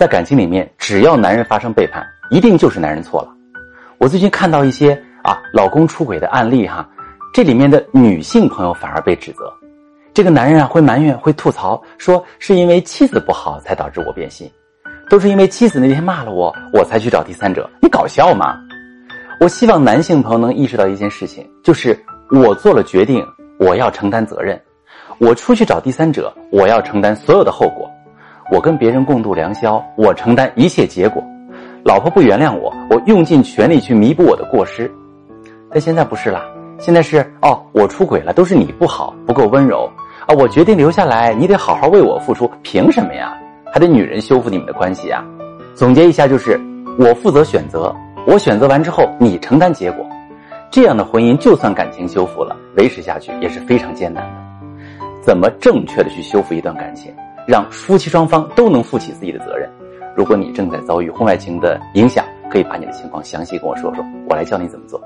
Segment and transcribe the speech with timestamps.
[0.00, 3.28] 在感情里面，只要男人发生背叛，一定就是男人错了。
[3.98, 6.88] 我最近看到一些啊老公出轨的案例哈，
[7.34, 9.52] 这里面的女性朋友反而被指责，
[10.14, 14.50] 这个男人啊会埋怨会吐槽说是因为妻子不好才导致我变心，
[15.10, 18.58] 都是因为妻子那天骂了我，我才去找第三者，你搞笑吗？
[19.38, 23.22] 我希望男性朋友能意识到一件事情，就是我做了决定，
[23.58, 24.58] 我要承担责任，
[25.18, 27.86] 我出去找第三者，我要承担所有的后果。
[28.50, 31.22] 我跟别人共度良宵，我承担一切结果。
[31.84, 34.90] 老婆不原谅我，我用尽全力去弥补我的过失。
[35.70, 36.42] 但现在不是啦，
[36.78, 39.88] 现在是哦，我出轨了，都是你不好，不够温柔
[40.26, 40.34] 啊！
[40.36, 43.32] 我决定留下来，你得好好为我付出，凭什么呀？
[43.72, 45.24] 还得女人修复你们的关系啊？
[45.74, 46.60] 总结一下就是，
[46.98, 47.94] 我负责选择，
[48.26, 50.04] 我选择完之后，你承担结果。
[50.72, 54.30] 这样的婚姻，就算感情修复了，维持下去也是非常艰难的。
[55.22, 57.12] 怎么正确的去修复一段感情？
[57.50, 59.68] 让夫妻双方都能负起自己的责任。
[60.16, 65.02] 如果你正在遭遇婚外情的影响，可以把你的情况详细跟我说说，我来教你怎么做。